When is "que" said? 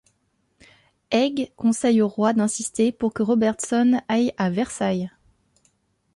3.13-3.21